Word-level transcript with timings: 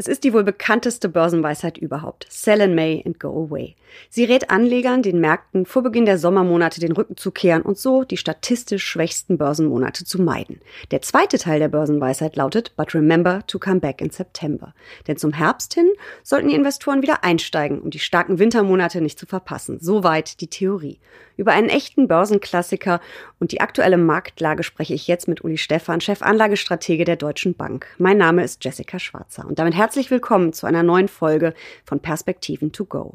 Es 0.00 0.06
ist 0.06 0.22
die 0.22 0.32
wohl 0.32 0.44
bekannteste 0.44 1.08
Börsenweisheit 1.08 1.76
überhaupt. 1.76 2.28
Sell 2.30 2.60
in 2.60 2.76
May 2.76 3.02
and 3.04 3.18
go 3.18 3.30
away. 3.30 3.74
Sie 4.10 4.24
rät 4.24 4.48
Anlegern, 4.48 5.02
den 5.02 5.18
Märkten 5.18 5.66
vor 5.66 5.82
Beginn 5.82 6.06
der 6.06 6.18
Sommermonate 6.18 6.78
den 6.78 6.92
Rücken 6.92 7.16
zu 7.16 7.32
kehren 7.32 7.62
und 7.62 7.78
so 7.78 8.04
die 8.04 8.16
statistisch 8.16 8.84
schwächsten 8.84 9.38
Börsenmonate 9.38 10.04
zu 10.04 10.22
meiden. 10.22 10.60
Der 10.92 11.02
zweite 11.02 11.36
Teil 11.36 11.58
der 11.58 11.66
Börsenweisheit 11.66 12.36
lautet, 12.36 12.76
but 12.76 12.94
remember 12.94 13.44
to 13.48 13.58
come 13.58 13.80
back 13.80 14.00
in 14.00 14.10
September. 14.10 14.72
Denn 15.08 15.16
zum 15.16 15.32
Herbst 15.32 15.74
hin 15.74 15.90
sollten 16.22 16.46
die 16.46 16.54
Investoren 16.54 17.02
wieder 17.02 17.24
einsteigen, 17.24 17.80
um 17.80 17.90
die 17.90 17.98
starken 17.98 18.38
Wintermonate 18.38 19.00
nicht 19.00 19.18
zu 19.18 19.26
verpassen. 19.26 19.78
Soweit 19.80 20.40
die 20.40 20.48
Theorie. 20.48 21.00
Über 21.36 21.52
einen 21.52 21.68
echten 21.68 22.08
Börsenklassiker 22.08 23.00
und 23.38 23.52
die 23.52 23.60
aktuelle 23.60 23.96
Marktlage 23.96 24.64
spreche 24.64 24.94
ich 24.94 25.06
jetzt 25.06 25.28
mit 25.28 25.44
Uli 25.44 25.56
Stephan, 25.56 26.00
Chefanlagestratege 26.00 27.04
der 27.04 27.14
Deutschen 27.14 27.54
Bank. 27.54 27.86
Mein 27.98 28.18
Name 28.18 28.42
ist 28.42 28.64
Jessica 28.64 28.98
Schwarzer 28.98 29.46
und 29.46 29.60
damit 29.60 29.74
herzlich 29.74 29.87
willkommen 29.96 30.52
zu 30.52 30.66
einer 30.66 30.82
neuen 30.82 31.08
Folge 31.08 31.54
von 31.84 32.00
Perspektiven 32.00 32.72
to 32.72 32.84
go. 32.84 33.14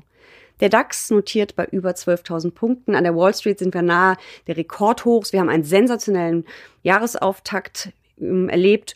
Der 0.59 0.69
DAX 0.69 1.11
notiert 1.11 1.55
bei 1.55 1.65
über 1.65 1.91
12.000 1.91 2.51
Punkten. 2.51 2.95
An 2.95 3.03
der 3.03 3.15
Wall 3.15 3.33
Street 3.33 3.59
sind 3.59 3.73
wir 3.73 3.83
nahe 3.83 4.17
der 4.47 4.57
Rekordhochs. 4.57 5.33
Wir 5.33 5.39
haben 5.39 5.49
einen 5.49 5.63
sensationellen 5.63 6.45
Jahresauftakt 6.81 7.93
ähm, 8.19 8.49
erlebt. 8.49 8.95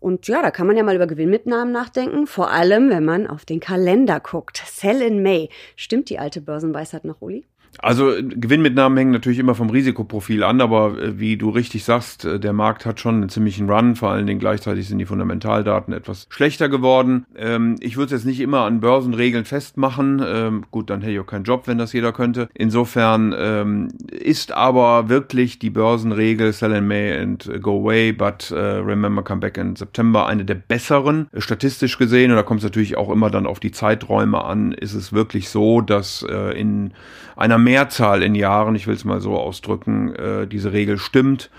Und 0.00 0.26
ja, 0.26 0.40
da 0.42 0.50
kann 0.50 0.66
man 0.66 0.76
ja 0.76 0.82
mal 0.82 0.96
über 0.96 1.06
Gewinnmitnahmen 1.06 1.72
nachdenken, 1.72 2.26
vor 2.26 2.50
allem 2.50 2.88
wenn 2.88 3.04
man 3.04 3.26
auf 3.26 3.44
den 3.44 3.60
Kalender 3.60 4.20
guckt. 4.20 4.62
Sell 4.66 5.02
in 5.02 5.22
May. 5.22 5.50
Stimmt 5.76 6.08
die 6.08 6.18
alte 6.18 6.40
Börsenweisheit 6.40 7.04
noch, 7.04 7.20
Uli? 7.20 7.44
Also 7.78 8.12
Gewinnmitnahmen 8.20 8.98
hängen 8.98 9.12
natürlich 9.12 9.38
immer 9.38 9.54
vom 9.54 9.70
Risikoprofil 9.70 10.42
an, 10.42 10.60
aber 10.60 10.98
äh, 11.00 11.20
wie 11.20 11.36
du 11.36 11.50
richtig 11.50 11.84
sagst, 11.84 12.24
äh, 12.24 12.40
der 12.40 12.52
Markt 12.52 12.86
hat 12.86 12.98
schon 12.98 13.16
einen 13.16 13.28
ziemlichen 13.28 13.70
Run, 13.70 13.96
vor 13.96 14.10
allen 14.10 14.26
Dingen 14.26 14.40
gleichzeitig 14.40 14.88
sind 14.88 14.98
die 14.98 15.06
Fundamentaldaten 15.06 15.94
etwas 15.94 16.26
schlechter 16.30 16.68
geworden. 16.68 17.26
Ähm, 17.36 17.76
ich 17.80 17.96
würde 17.96 18.06
es 18.06 18.22
jetzt 18.22 18.26
nicht 18.26 18.40
immer 18.40 18.62
an 18.62 18.80
Börsenregeln 18.80 19.44
festmachen. 19.44 20.20
Ähm, 20.24 20.64
gut, 20.70 20.90
dann 20.90 21.02
hätte 21.02 21.12
ich 21.12 21.20
auch 21.20 21.26
keinen 21.26 21.44
Job, 21.44 21.66
wenn 21.66 21.78
das 21.78 21.92
jeder 21.92 22.12
könnte. 22.12 22.48
Insofern 22.54 23.34
ähm, 23.36 23.88
ist 24.10 24.52
aber 24.52 25.08
wirklich 25.08 25.58
die 25.58 25.70
Börsenregel 25.70 26.52
Sell 26.52 26.72
in 26.72 26.86
May 26.86 27.16
and 27.16 27.50
Go 27.60 27.80
Away, 27.80 28.12
but 28.12 28.52
remember 28.52 29.22
come 29.22 29.40
back 29.40 29.56
in 29.56 29.76
September 29.76 30.26
eine 30.26 30.44
der 30.44 30.54
besseren. 30.54 31.28
Statistisch 31.36 31.98
gesehen, 31.98 32.30
und 32.30 32.36
da 32.36 32.42
kommt 32.42 32.60
es 32.60 32.64
natürlich 32.64 32.96
auch 32.96 33.10
immer 33.10 33.30
dann 33.30 33.46
auf 33.46 33.60
die 33.60 33.70
Zeiträume 33.70 34.44
an, 34.44 34.72
ist 34.72 34.94
es 34.94 35.12
wirklich 35.12 35.48
so, 35.48 35.80
dass 35.80 36.24
äh, 36.28 36.58
in 36.58 36.92
einer 37.36 37.57
Mehrzahl 37.58 38.22
in 38.22 38.34
Jahren, 38.34 38.74
ich 38.74 38.86
will 38.86 38.94
es 38.94 39.04
mal 39.04 39.20
so 39.20 39.36
ausdrücken, 39.36 40.14
äh, 40.14 40.46
diese 40.46 40.72
Regel 40.72 40.98
stimmt 40.98 41.50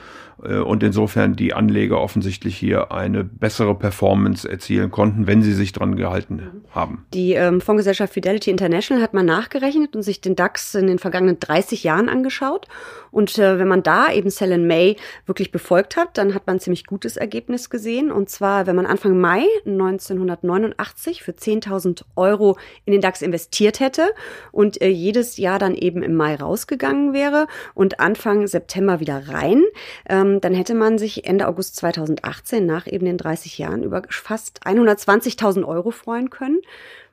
und 0.48 0.84
insofern 0.84 1.36
die 1.36 1.54
Anleger 1.54 2.00
offensichtlich 2.00 2.56
hier 2.58 2.92
eine 2.92 3.24
bessere 3.24 3.76
Performance 3.76 4.50
erzielen 4.50 4.92
konnten, 4.92 5.28
wenn 5.28 5.42
sie 5.42 5.54
sich 5.54 5.74
dran 5.74 5.96
gehalten 5.96 6.64
haben. 6.72 7.06
Die 7.14 7.34
ähm, 7.34 7.62
Fondsgesellschaft 7.62 8.14
Fidelity 8.14 8.52
International 8.52 9.04
hat 9.04 9.14
mal 9.14 9.24
nachgerechnet 9.24 9.96
und 9.96 10.04
sich 10.04 10.22
den 10.22 10.36
DAX 10.36 10.76
in 10.76 10.88
den 10.88 11.00
vergangenen 11.00 11.40
30 11.40 11.84
Jahren 11.84 12.10
angeschaut. 12.10 12.68
Und 13.12 13.38
äh, 13.38 13.58
wenn 13.58 13.68
man 13.68 13.84
da 13.84 14.12
eben 14.12 14.30
Sell 14.30 14.52
in 14.52 14.68
May 14.68 14.96
wirklich 15.26 15.52
befolgt 15.52 15.98
hat, 15.98 16.18
dann 16.18 16.34
hat 16.34 16.46
man 16.48 16.58
ein 16.58 16.60
ziemlich 16.60 16.86
gutes 16.86 17.18
Ergebnis 17.18 17.70
gesehen. 17.70 18.12
Und 18.12 18.30
zwar, 18.30 18.68
wenn 18.68 18.76
man 18.76 18.86
Anfang 18.86 19.20
Mai 19.20 19.46
1989 19.66 21.24
für 21.24 21.32
10.000 21.32 22.04
Euro 22.16 22.58
in 22.86 22.94
den 22.94 23.02
DAX 23.02 23.22
investiert 23.22 23.80
hätte 23.80 24.10
und 24.52 24.82
äh, 24.82 24.90
jedes 24.90 25.38
Jahr 25.38 25.60
dann 25.60 25.76
eben 25.76 26.04
im 26.04 26.16
Mai 26.16 26.36
rausgegangen 26.36 27.14
wäre 27.14 27.48
und 27.74 28.00
Anfang 28.00 28.48
September 28.48 29.00
wieder 29.00 29.28
rein, 29.30 29.64
ähm, 30.08 30.29
ähm, 30.30 30.42
dann 30.42 30.54
hätte 30.54 30.76
man 30.76 30.98
sich 30.98 31.26
Ende 31.26 31.48
August 31.48 31.76
2018 31.78 32.66
nach 32.66 32.88
eben 32.88 33.06
den 33.06 33.18
30 33.18 33.58
Jahren 33.58 33.84
über 33.84 34.04
fast 34.10 34.62
120.000 34.66 35.66
Euro 35.66 35.92
freuen 35.92 36.30
können. 36.30 36.60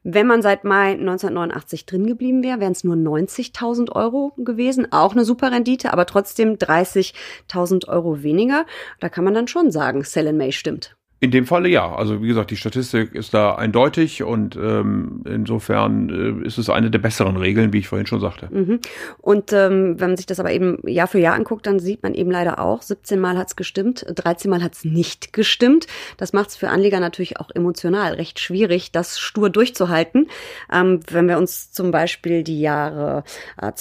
Wenn 0.08 0.28
man 0.28 0.40
seit 0.40 0.62
Mai 0.62 0.92
1989 0.92 1.84
drin 1.84 2.06
geblieben 2.06 2.44
wäre, 2.44 2.60
wären 2.60 2.72
es 2.72 2.84
nur 2.84 2.94
90.000 2.94 3.90
Euro 3.90 4.32
gewesen. 4.36 4.92
Auch 4.92 5.12
eine 5.12 5.24
super 5.24 5.50
Rendite, 5.50 5.92
aber 5.92 6.06
trotzdem 6.06 6.54
30.000 6.54 7.88
Euro 7.88 8.22
weniger. 8.22 8.66
Da 9.00 9.08
kann 9.08 9.24
man 9.24 9.34
dann 9.34 9.48
schon 9.48 9.72
sagen, 9.72 10.04
Sell 10.04 10.28
in 10.28 10.36
May 10.36 10.52
stimmt. 10.52 10.96
In 11.18 11.30
dem 11.30 11.46
Falle 11.46 11.70
ja. 11.70 11.94
Also 11.94 12.22
wie 12.22 12.28
gesagt, 12.28 12.50
die 12.50 12.58
Statistik 12.58 13.14
ist 13.14 13.32
da 13.32 13.54
eindeutig 13.54 14.22
und 14.22 14.54
ähm, 14.56 15.22
insofern 15.24 16.42
äh, 16.42 16.46
ist 16.46 16.58
es 16.58 16.68
eine 16.68 16.90
der 16.90 16.98
besseren 16.98 17.38
Regeln, 17.38 17.72
wie 17.72 17.78
ich 17.78 17.88
vorhin 17.88 18.06
schon 18.06 18.20
sagte. 18.20 18.48
Mhm. 18.50 18.80
Und 19.18 19.50
ähm, 19.54 19.98
wenn 19.98 20.10
man 20.10 20.16
sich 20.18 20.26
das 20.26 20.40
aber 20.40 20.52
eben 20.52 20.78
Jahr 20.86 21.06
für 21.06 21.18
Jahr 21.18 21.34
anguckt, 21.34 21.66
dann 21.66 21.78
sieht 21.78 22.02
man 22.02 22.12
eben 22.12 22.30
leider 22.30 22.58
auch, 22.58 22.82
17 22.82 23.18
Mal 23.18 23.38
hat 23.38 23.48
es 23.48 23.56
gestimmt, 23.56 24.04
13 24.14 24.50
Mal 24.50 24.62
hat 24.62 24.74
es 24.74 24.84
nicht 24.84 25.32
gestimmt. 25.32 25.86
Das 26.18 26.34
macht 26.34 26.50
es 26.50 26.56
für 26.56 26.68
Anleger 26.68 27.00
natürlich 27.00 27.40
auch 27.40 27.50
emotional 27.54 28.12
recht 28.12 28.38
schwierig, 28.38 28.92
das 28.92 29.18
stur 29.18 29.48
durchzuhalten. 29.48 30.28
Ähm, 30.70 31.00
wenn 31.10 31.28
wir 31.28 31.38
uns 31.38 31.72
zum 31.72 31.92
Beispiel 31.92 32.42
die 32.42 32.60
Jahre 32.60 33.24
äh, 33.56 33.72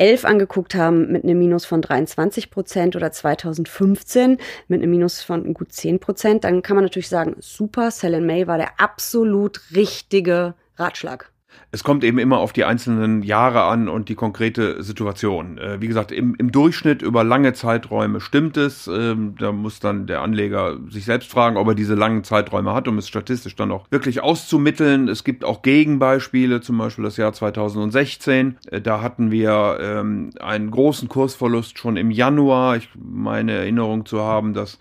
2011 0.00 0.24
angeguckt 0.24 0.74
haben 0.74 1.12
mit 1.12 1.24
einem 1.24 1.38
Minus 1.38 1.66
von 1.66 1.82
23 1.82 2.50
Prozent 2.50 2.96
oder 2.96 3.12
2015 3.12 4.38
mit 4.66 4.80
einem 4.80 4.90
Minus 4.90 5.22
von 5.22 5.52
gut 5.52 5.72
10 5.72 6.00
Prozent, 6.00 6.44
dann 6.44 6.62
kann 6.62 6.76
man 6.76 6.84
natürlich 6.84 7.10
sagen, 7.10 7.36
super, 7.40 7.90
Sell 7.90 8.18
May 8.22 8.46
war 8.46 8.56
der 8.56 8.80
absolut 8.80 9.60
richtige 9.74 10.54
Ratschlag. 10.76 11.29
Es 11.72 11.84
kommt 11.84 12.02
eben 12.02 12.18
immer 12.18 12.38
auf 12.38 12.52
die 12.52 12.64
einzelnen 12.64 13.22
Jahre 13.22 13.62
an 13.62 13.88
und 13.88 14.08
die 14.08 14.16
konkrete 14.16 14.82
Situation. 14.82 15.56
Äh, 15.58 15.80
wie 15.80 15.86
gesagt, 15.86 16.10
im, 16.10 16.34
im 16.34 16.50
Durchschnitt 16.50 17.00
über 17.00 17.22
lange 17.22 17.52
Zeiträume 17.52 18.20
stimmt 18.20 18.56
es. 18.56 18.88
Ähm, 18.88 19.36
da 19.38 19.52
muss 19.52 19.78
dann 19.78 20.06
der 20.06 20.22
Anleger 20.22 20.78
sich 20.88 21.04
selbst 21.04 21.30
fragen, 21.30 21.56
ob 21.56 21.68
er 21.68 21.74
diese 21.74 21.94
langen 21.94 22.24
Zeiträume 22.24 22.74
hat, 22.74 22.88
um 22.88 22.98
es 22.98 23.06
statistisch 23.06 23.54
dann 23.54 23.70
auch 23.70 23.86
wirklich 23.90 24.20
auszumitteln. 24.20 25.08
Es 25.08 25.22
gibt 25.22 25.44
auch 25.44 25.62
Gegenbeispiele, 25.62 26.60
zum 26.60 26.78
Beispiel 26.78 27.04
das 27.04 27.16
Jahr 27.16 27.32
2016. 27.32 28.56
Äh, 28.66 28.80
da 28.80 29.00
hatten 29.00 29.30
wir 29.30 29.78
ähm, 29.80 30.30
einen 30.40 30.70
großen 30.72 31.08
Kursverlust 31.08 31.78
schon 31.78 31.96
im 31.96 32.10
Januar. 32.10 32.76
Ich 32.76 32.88
meine 32.96 33.52
Erinnerung 33.52 34.06
zu 34.06 34.20
haben, 34.20 34.54
dass 34.54 34.78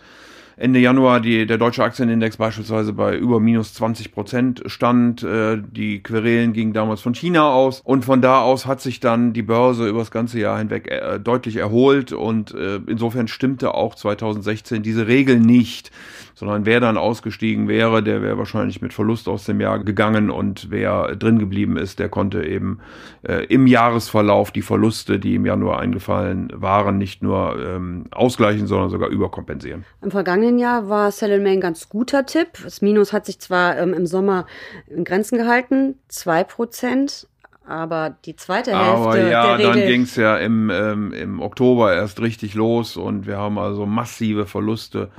Ende 0.60 0.80
Januar 0.80 1.22
die, 1.22 1.46
der 1.46 1.58
deutsche 1.58 1.86
Aktienindex 1.86 2.36
beispielsweise 2.36 2.92
bei 2.92 3.16
über 3.16 3.40
minus 3.40 3.74
20 3.76 4.12
Prozent 4.12 4.62
stand. 4.66 5.24
Äh, 5.24 5.62
die 5.72 6.04
Querelen 6.04 6.52
gingen 6.52 6.74
damals 6.74 7.00
von 7.00 7.16
China 7.16 7.50
aus. 7.50 7.80
Und 7.82 8.04
von 8.04 8.22
da 8.22 8.42
aus 8.42 8.66
hat 8.66 8.82
sich 8.82 9.00
dann 9.00 9.32
die 9.32 9.42
Börse 9.42 9.88
über 9.88 10.00
das 10.00 10.12
ganze 10.12 10.38
Jahr 10.38 10.58
hinweg 10.58 10.92
äh, 10.92 11.18
deutlich 11.18 11.56
erholt. 11.56 12.12
Und 12.12 12.54
äh, 12.54 12.82
insofern 12.88 13.30
stimmte 13.30 13.74
auch 13.74 13.96
2016 13.96 14.84
diese 14.84 15.08
Regel 15.08 15.40
nicht 15.40 15.92
sondern 16.40 16.66
wer 16.66 16.80
dann 16.80 16.98
ausgestiegen 16.98 17.68
wäre, 17.68 18.02
der 18.02 18.22
wäre 18.22 18.38
wahrscheinlich 18.38 18.82
mit 18.82 18.94
Verlust 18.94 19.28
aus 19.28 19.44
dem 19.44 19.60
Jahr 19.60 19.80
gegangen 19.80 20.30
und 20.30 20.68
wer 20.72 21.18
drin 21.18 21.38
geblieben 21.38 21.76
ist, 21.76 22.00
der 22.00 22.08
konnte 22.08 22.46
eben 22.46 22.80
äh, 23.28 23.44
im 23.48 23.68
Jahresverlauf 23.68 24.52
die 24.52 24.62
Verluste, 24.62 25.20
die 25.20 25.36
im 25.36 25.46
Januar 25.46 25.80
eingefallen 25.80 26.50
waren, 26.56 26.98
nicht 26.98 27.22
nur 27.22 27.62
ähm, 27.62 28.06
ausgleichen, 28.12 28.68
sondern 28.68 28.90
sogar 28.90 29.10
überkompensieren. 29.10 29.84
Im 30.02 30.12
vergangenen 30.12 30.60
Jahr 30.60 30.88
war 30.88 31.12
Sell 31.12 31.32
in 31.32 31.44
May 31.44 31.52
ein 31.52 31.62
ganz 31.62 31.90
guter 31.90 32.26
Tipp. 32.26 32.48
Das 32.64 32.82
Minus 32.82 33.12
hat 33.12 33.26
sich 33.26 33.40
zwar 33.40 33.78
ähm, 33.78 33.94
im 33.94 34.06
Sommer 34.06 34.46
in 34.88 35.04
Grenzen 35.04 35.38
gehalten, 35.38 35.96
zwei 36.08 36.46
Prozent, 36.46 37.28
aber 37.70 38.16
die 38.26 38.36
zweite 38.36 38.72
Hälfte. 38.72 38.96
Aber 38.96 39.18
ja, 39.20 39.58
der 39.58 39.68
dann 39.68 39.80
ging 39.80 40.02
es 40.02 40.16
ja 40.16 40.38
im, 40.38 40.70
ähm, 40.70 41.14
im 41.14 41.40
Oktober 41.40 41.94
erst 41.94 42.20
richtig 42.22 42.56
los 42.56 42.98
und 42.98 43.28
wir 43.28 43.38
haben 43.38 43.60
also 43.60 43.86
massive 43.86 44.46
Verluste 44.46 45.10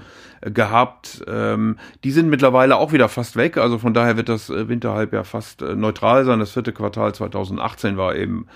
äh, 0.40 0.50
gehabt. 0.50 1.22
Ähm, 1.28 1.78
die 2.02 2.10
sind 2.10 2.28
mittlerweile 2.28 2.76
auch 2.76 2.92
wieder 2.92 3.08
fast 3.08 3.36
weg. 3.36 3.56
Also 3.56 3.78
von 3.78 3.94
daher 3.94 4.16
wird 4.16 4.28
das 4.28 4.50
äh, 4.50 4.68
Winterhalbjahr 4.68 5.24
fast 5.24 5.62
äh, 5.62 5.76
neutral 5.76 6.24
sein. 6.24 6.40
Das 6.40 6.50
vierte 6.50 6.72
Quartal 6.72 7.14
2018 7.14 7.96
war 7.96 8.16
eben 8.16 8.46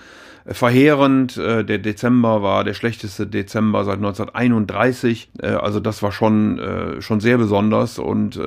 verheerend. 0.47 1.37
Äh, 1.37 1.63
der 1.63 1.79
Dezember 1.79 2.41
war 2.41 2.63
der 2.63 2.73
schlechteste 2.73 3.25
Dezember 3.25 3.83
seit 3.83 3.97
1931. 3.97 5.29
Äh, 5.41 5.47
also 5.47 5.79
das 5.79 6.03
war 6.03 6.11
schon, 6.11 6.59
äh, 6.59 7.01
schon 7.01 7.19
sehr 7.19 7.37
besonders 7.37 7.99
und 7.99 8.39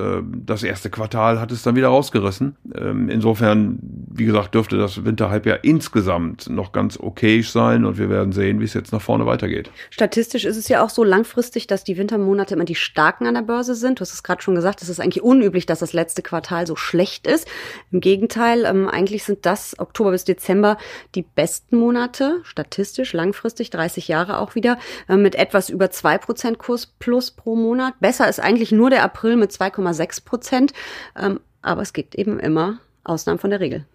das 0.45 0.63
erste 0.63 0.89
Quartal 0.89 1.39
hat 1.39 1.51
es 1.51 1.63
dann 1.63 1.75
wieder 1.75 1.87
rausgerissen. 1.87 2.55
Ähm, 2.75 3.09
insofern, 3.09 3.79
wie 3.81 4.25
gesagt, 4.25 4.53
dürfte 4.53 4.77
das 4.77 5.03
Winterhalbjahr 5.03 5.63
insgesamt 5.63 6.49
noch 6.49 6.71
ganz 6.71 6.97
okay 6.99 7.41
sein 7.41 7.85
und 7.85 7.97
wir 7.97 8.09
werden 8.09 8.31
sehen, 8.31 8.59
wie 8.59 8.65
es 8.65 8.73
jetzt 8.73 8.91
nach 8.91 9.01
vorne 9.01 9.25
weitergeht. 9.25 9.71
Statistisch 9.89 10.45
ist 10.45 10.57
es 10.57 10.67
ja 10.67 10.83
auch 10.83 10.89
so 10.89 11.03
langfristig, 11.03 11.67
dass 11.67 11.83
die 11.83 11.97
Wintermonate 11.97 12.53
immer 12.53 12.65
die 12.65 12.75
starken 12.75 13.27
an 13.27 13.33
der 13.33 13.41
Börse 13.41 13.75
sind. 13.75 13.99
Du 13.99 14.01
hast 14.01 14.13
es 14.13 14.23
gerade 14.23 14.41
schon 14.41 14.55
gesagt, 14.55 14.81
es 14.81 14.89
ist 14.89 14.99
eigentlich 14.99 15.23
unüblich, 15.23 15.65
dass 15.65 15.79
das 15.79 15.93
letzte 15.93 16.21
Quartal 16.21 16.67
so 16.67 16.75
schlecht 16.75 17.27
ist. 17.27 17.47
Im 17.91 17.99
Gegenteil, 17.99 18.65
ähm, 18.65 18.87
eigentlich 18.87 19.23
sind 19.23 19.45
das 19.45 19.77
Oktober 19.79 20.11
bis 20.11 20.23
Dezember 20.23 20.77
die 21.15 21.23
besten 21.23 21.77
Monate 21.77 21.88
Monate, 21.89 22.41
statistisch 22.43 23.13
langfristig, 23.13 23.71
30 23.71 24.07
Jahre 24.07 24.37
auch 24.37 24.53
wieder, 24.53 24.77
äh, 25.07 25.15
mit 25.15 25.33
etwas 25.33 25.69
über 25.69 25.89
2% 25.89 26.59
Kurs 26.59 26.85
plus 26.85 27.31
pro 27.31 27.55
Monat. 27.55 27.95
Besser 27.99 28.29
ist 28.29 28.39
eigentlich 28.39 28.71
nur 28.71 28.91
der 28.91 29.03
April 29.03 29.37
mit 29.37 29.51
2,6 29.51 30.23
Prozent. 30.23 30.73
Ähm, 31.19 31.39
aber 31.63 31.81
es 31.81 31.93
gibt 31.93 32.13
eben 32.13 32.39
immer 32.39 32.79
Ausnahmen 33.03 33.39
von 33.39 33.49
der 33.49 33.59
Regel. 33.59 33.85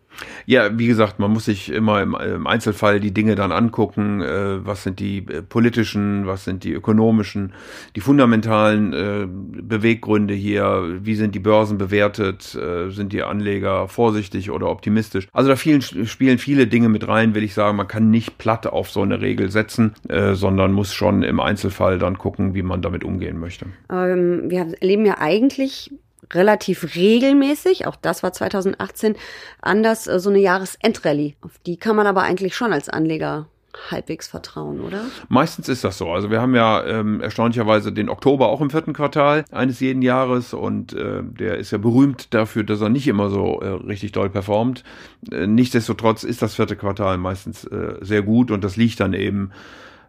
Ja, 0.46 0.78
wie 0.78 0.87
gesagt, 0.87 1.19
man 1.19 1.31
muss 1.31 1.46
sich 1.46 1.70
immer 1.70 2.02
im, 2.02 2.14
Einzelfall 2.46 3.00
die 3.00 3.12
Dinge 3.12 3.34
dann 3.34 3.52
angucken. 3.52 4.20
Äh, 4.20 4.64
was 4.64 4.82
sind 4.82 5.00
die 5.00 5.19
äh, 5.19 5.43
politischen, 5.43 6.26
was 6.26 6.44
sind 6.44 6.64
die 6.64 6.72
ökonomischen, 6.72 7.52
die 7.96 8.00
fundamentalen 8.00 8.93
äh, 8.93 9.26
Beweggründe 9.26 10.34
hier? 10.34 10.99
Wie 11.00 11.14
sind 11.14 11.34
die 11.34 11.40
Börsen 11.40 11.78
bewertet? 11.78 12.56
Sind 12.88 13.12
die 13.12 13.22
Anleger 13.22 13.88
vorsichtig 13.88 14.50
oder 14.50 14.69
optimistisch? 14.69 15.28
Also 15.32 15.50
da 15.50 15.56
vielen, 15.56 15.82
spielen 15.82 16.38
viele 16.38 16.67
Dinge 16.67 16.88
mit 16.88 17.06
rein, 17.08 17.34
will 17.34 17.43
ich 17.43 17.55
sagen. 17.55 17.76
Man 17.76 17.88
kann 17.88 18.10
nicht 18.10 18.38
platt 18.38 18.67
auf 18.67 18.90
so 18.90 19.02
eine 19.02 19.20
Regel 19.20 19.50
setzen, 19.50 19.94
sondern 20.32 20.72
muss 20.72 20.93
schon 20.93 21.22
im 21.22 21.40
Einzelfall 21.40 21.99
dann 21.99 22.19
gucken, 22.19 22.55
wie 22.55 22.62
man 22.62 22.82
damit 22.82 23.05
umgehen 23.05 23.38
möchte. 23.38 23.67
Ähm, 23.90 24.50
wir 24.50 24.75
erleben 24.81 25.06
ja 25.06 25.19
eigentlich 25.19 25.90
relativ 26.32 26.94
regelmäßig, 26.94 27.86
auch 27.86 27.96
das 27.96 28.22
war 28.22 28.32
2018 28.32 29.16
anders, 29.60 30.06
äh, 30.06 30.18
so 30.18 30.30
eine 30.30 30.40
Jahresendrallye. 30.40 31.34
Auf 31.42 31.58
die 31.66 31.76
kann 31.76 31.96
man 31.96 32.06
aber 32.06 32.22
eigentlich 32.22 32.54
schon 32.54 32.72
als 32.72 32.88
Anleger 32.88 33.46
halbwegs 33.90 34.28
vertrauen, 34.28 34.80
oder? 34.80 35.04
Meistens 35.28 35.68
ist 35.68 35.84
das 35.84 35.98
so. 35.98 36.10
Also 36.10 36.30
wir 36.30 36.40
haben 36.40 36.54
ja 36.54 36.84
ähm, 36.84 37.20
erstaunlicherweise 37.20 37.92
den 37.92 38.08
Oktober 38.08 38.48
auch 38.48 38.60
im 38.60 38.70
vierten 38.70 38.92
Quartal 38.92 39.44
eines 39.50 39.80
jeden 39.80 40.02
Jahres 40.02 40.54
und 40.54 40.92
äh, 40.92 41.22
der 41.22 41.58
ist 41.58 41.70
ja 41.70 41.78
berühmt 41.78 42.32
dafür, 42.34 42.64
dass 42.64 42.80
er 42.80 42.88
nicht 42.88 43.08
immer 43.08 43.30
so 43.30 43.60
äh, 43.60 43.68
richtig 43.68 44.12
doll 44.12 44.30
performt. 44.30 44.84
Äh, 45.30 45.46
nichtsdestotrotz 45.46 46.24
ist 46.24 46.42
das 46.42 46.54
vierte 46.54 46.76
Quartal 46.76 47.18
meistens 47.18 47.64
äh, 47.64 47.96
sehr 48.00 48.22
gut 48.22 48.50
und 48.50 48.64
das 48.64 48.76
liegt 48.76 49.00
dann 49.00 49.12
eben 49.12 49.50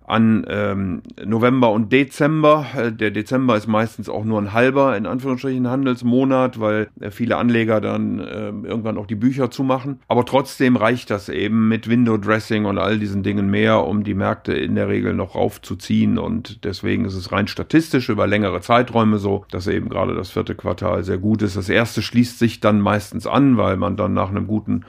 an 0.07 0.45
ähm, 0.47 1.01
November 1.23 1.71
und 1.71 1.91
Dezember. 1.91 2.65
Äh, 2.77 2.91
der 2.91 3.11
Dezember 3.11 3.57
ist 3.57 3.67
meistens 3.67 4.09
auch 4.09 4.23
nur 4.23 4.39
ein 4.39 4.53
halber, 4.53 4.95
in 4.95 5.05
Anführungsstrichen, 5.05 5.67
Handelsmonat, 5.67 6.59
weil 6.59 6.89
äh, 6.99 7.11
viele 7.11 7.37
Anleger 7.37 7.81
dann 7.81 8.19
äh, 8.19 8.49
irgendwann 8.49 8.97
auch 8.97 9.07
die 9.07 9.15
Bücher 9.15 9.49
zumachen. 9.49 9.99
Aber 10.07 10.25
trotzdem 10.25 10.75
reicht 10.75 11.09
das 11.09 11.29
eben 11.29 11.67
mit 11.67 11.89
Window 11.89 12.17
Dressing 12.17 12.65
und 12.65 12.77
all 12.77 12.99
diesen 12.99 13.23
Dingen 13.23 13.49
mehr, 13.49 13.85
um 13.85 14.03
die 14.03 14.13
Märkte 14.13 14.53
in 14.53 14.75
der 14.75 14.89
Regel 14.89 15.13
noch 15.13 15.35
raufzuziehen. 15.35 16.17
Und 16.17 16.63
deswegen 16.63 17.05
ist 17.05 17.15
es 17.15 17.31
rein 17.31 17.47
statistisch 17.47 18.09
über 18.09 18.27
längere 18.27 18.61
Zeiträume 18.61 19.17
so, 19.17 19.45
dass 19.49 19.67
eben 19.67 19.89
gerade 19.89 20.13
das 20.13 20.29
vierte 20.31 20.55
Quartal 20.55 21.03
sehr 21.03 21.17
gut 21.17 21.41
ist. 21.41 21.57
Das 21.57 21.69
erste 21.69 22.01
schließt 22.01 22.37
sich 22.37 22.59
dann 22.59 22.79
meistens 22.79 23.25
an, 23.25 23.57
weil 23.57 23.77
man 23.77 23.97
dann 23.97 24.13
nach 24.13 24.29
einem 24.29 24.47
guten 24.47 24.85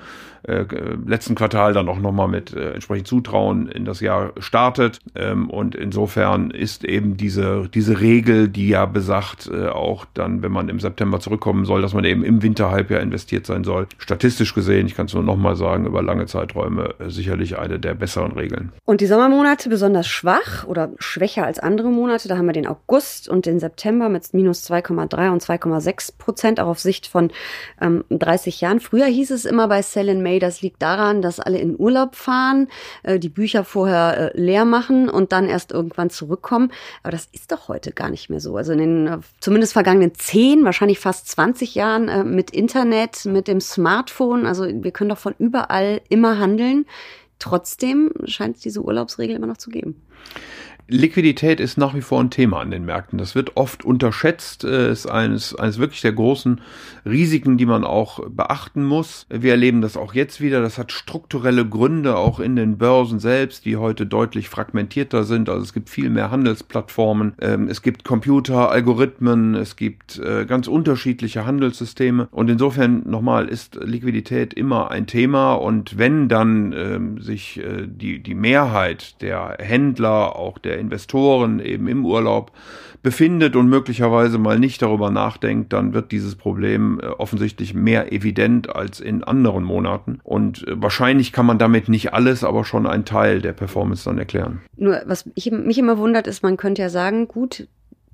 äh, 0.47 0.65
letzten 1.07 1.35
Quartal 1.35 1.73
dann 1.73 1.89
auch 1.89 1.99
nochmal 1.99 2.29
mit 2.29 2.55
äh, 2.55 2.73
entsprechend 2.73 3.09
Zutrauen 3.09 3.69
in 3.69 3.85
das 3.85 4.01
Jahr 4.01 4.33
startet. 4.39 5.01
Ähm, 5.15 5.51
und 5.51 5.75
insofern 5.75 6.51
ist 6.51 6.85
eben 6.85 7.17
diese, 7.17 7.69
diese 7.73 8.01
Regel, 8.01 8.49
die 8.49 8.69
ja 8.69 8.87
besagt, 8.87 9.51
äh, 9.53 9.69
auch 9.69 10.05
dann, 10.15 10.43
wenn 10.43 10.53
man 10.53 10.69
im 10.69 10.81
September 10.81 11.21
zurückkommen 11.21 11.65
soll, 11.65 11.83
dass 11.83 11.95
man 11.95 12.05
eben 12.05 12.25
im 12.25 12.43
Winterhalbjahr 12.43 13.01
investiert 13.01 13.47
sein 13.47 13.65
soll, 13.65 13.89
statistisch 13.99 14.55
gesehen, 14.55 14.87
ich 14.87 14.95
kann 14.95 15.07
es 15.07 15.15
nur 15.15 15.23
nochmal 15.23 15.57
sagen, 15.57 15.87
über 15.87 16.03
lange 16.03 16.27
Zeiträume 16.27 16.95
äh, 16.99 17.11
sicherlich 17.11 17.59
eine 17.59 17.79
der 17.79 17.95
besseren 17.95 18.33
Regeln. 18.33 18.73
Und 18.85 19.01
die 19.01 19.07
Sommermonate 19.07 19.69
besonders 19.69 20.07
schwach 20.07 20.65
oder 20.67 20.91
schwächer 20.99 21.45
als 21.45 21.59
andere 21.59 21.89
Monate, 21.89 22.29
da 22.29 22.37
haben 22.37 22.47
wir 22.47 22.53
den 22.53 22.67
August 22.67 23.29
und 23.29 23.47
den 23.47 23.59
September 23.59 24.09
mit 24.09 24.33
minus 24.33 24.69
2,3 24.71 25.31
und 25.31 25.43
2,6 25.43 26.19
Prozent, 26.19 26.61
auch 26.61 26.69
auf 26.69 26.79
Sicht 26.79 27.07
von 27.07 27.31
ähm, 27.81 28.05
30 28.11 28.61
Jahren. 28.61 28.81
Früher 28.81 29.07
hieß 29.07 29.31
es 29.31 29.45
immer 29.45 29.69
bei 29.69 29.83
Sell 29.83 30.09
in 30.09 30.23
May, 30.23 30.36
May, 30.37 30.39
das 30.39 30.63
liegt 30.63 30.83
daran, 30.83 31.23
dass 31.23 31.41
alle 31.41 31.59
in 31.59 31.79
Urlaub 31.79 32.15
fahren, 32.15 32.69
äh, 33.03 33.19
die 33.19 33.29
Bücher 33.29 33.65
vorher 33.65 34.35
äh, 34.35 34.41
leer 34.41 34.65
machen 34.65 35.09
und 35.09 35.33
dann 35.33 35.49
erst 35.49 35.73
irgendwann 35.73 36.11
zurückkommen. 36.11 36.73
Aber 37.03 37.11
das 37.13 37.29
ist 37.33 37.53
doch 37.53 37.69
heute 37.69 37.93
gar 37.93 38.11
nicht 38.11 38.29
mehr 38.29 38.41
so. 38.41 38.57
Also 38.57 38.73
in 38.73 38.79
den 38.79 39.07
äh, 39.07 39.19
zumindest 39.41 39.73
vergangenen 39.73 40.15
zehn, 40.15 40.65
wahrscheinlich 40.65 40.99
fast 40.99 41.29
20 41.29 41.75
Jahren 41.75 42.35
mit 42.35 42.51
Internet, 42.51 43.25
mit 43.25 43.49
dem 43.49 43.61
Smartphone, 43.61 44.47
also 44.47 44.65
wir 44.67 44.91
können 44.91 45.11
doch 45.11 45.19
von 45.19 45.35
überall 45.39 46.01
immer 46.09 46.39
handeln. 46.39 46.87
Trotzdem 47.39 48.13
scheint 48.25 48.57
es 48.57 48.63
diese 48.63 48.83
Urlaubsregel 48.83 49.37
immer 49.37 49.47
noch 49.47 49.59
zu 49.59 49.71
geben. 49.71 50.03
Liquidität 50.89 51.59
ist 51.59 51.79
nach 51.79 51.95
wie 51.95 52.01
vor 52.01 52.21
ein 52.21 52.31
Thema 52.31 52.61
an 52.61 52.71
den 52.71 52.85
Märkten. 52.85 53.19
Das 53.19 53.35
wird 53.35 53.57
oft 53.57 53.85
unterschätzt, 53.85 54.63
äh, 54.63 54.91
ist 54.91 55.07
eines, 55.07 55.55
eines 55.55 55.79
wirklich 55.79 56.01
der 56.01 56.13
großen 56.13 56.61
Risiken, 57.05 57.59
die 57.59 57.67
man 57.67 57.83
auch 57.83 58.21
beachten 58.29 58.85
muss. 58.85 59.27
Wir 59.29 59.53
erleben 59.53 59.81
das 59.81 59.97
auch 59.97 60.15
jetzt 60.15 60.41
wieder. 60.41 60.61
Das 60.61 60.79
hat 60.79 60.93
strukturelle 60.93 61.67
Gründe 61.67 62.17
auch 62.17 62.39
in 62.39 62.55
den 62.55 62.79
Börsen 62.79 63.19
selbst, 63.19 63.65
die 63.65 63.77
heute 63.77 64.07
deutlich 64.07 64.49
fragmentierter 64.49 65.25
sind. 65.25 65.49
Also 65.49 65.63
es 65.63 65.73
gibt 65.73 65.91
viel 65.91 66.09
mehr 66.09 66.31
Handelsplattformen. 66.31 67.35
Ähm, 67.41 67.67
es 67.69 67.83
gibt 67.83 68.05
Computer, 68.05 68.71
Algorithmen, 68.71 69.57
es 69.57 69.75
gibt 69.75 70.21
äh, 70.21 70.47
ganz 70.47 70.69
unterschiedliche 70.69 71.45
Handelssysteme. 71.45 72.29
Und 72.31 72.49
insofern 72.49 73.03
nochmal 73.11 73.49
ist 73.49 73.75
Liquidität 73.83 74.55
immer 74.55 74.93
ein 74.93 75.09
Thema. 75.09 75.55
Und 75.55 75.99
wenn 75.99 76.29
dann 76.29 76.73
ähm, 76.73 77.21
sich 77.21 77.59
äh, 77.59 77.89
die, 77.89 78.23
die 78.23 78.35
Mehrheit 78.35 79.21
der 79.21 79.57
Händler, 79.59 80.37
auch 80.37 80.59
der 80.59 80.76
Investoren 80.79 81.61
eben 81.61 81.89
im 81.89 82.05
Urlaub 82.05 82.53
befindet 83.03 83.55
und 83.55 83.69
möglicherweise 83.69 84.37
mal 84.37 84.59
nicht 84.59 84.83
darüber 84.83 85.11
nachdenkt, 85.11 85.73
dann 85.73 85.95
wird 85.95 86.11
dieses 86.11 86.35
Problem 86.35 86.99
äh, 87.01 87.07
offensichtlich 87.07 87.73
mehr 87.73 88.13
evident 88.13 88.75
als 88.75 88.99
in 88.99 89.23
anderen 89.23 89.63
Monaten. 89.63 90.19
Und 90.25 90.67
äh, 90.67 90.73
wahrscheinlich 90.83 91.33
kann 91.33 91.47
man 91.47 91.59
damit 91.59 91.89
nicht 91.89 92.13
alles, 92.13 92.43
aber 92.43 92.65
schon 92.65 92.87
einen 92.87 93.05
Teil 93.05 93.41
der 93.41 93.53
Performance 93.53 94.05
dann 94.05 94.19
erklären. 94.19 94.61
Nur, 94.77 95.03
was 95.07 95.31
ich, 95.35 95.51
mich 95.53 95.79
immer 95.79 95.99
wundert, 95.99 96.27
ist, 96.27 96.43
man 96.43 96.57
könnte 96.57 96.83
ja 96.83 96.89
sagen, 96.89 97.29
gut, 97.29 97.69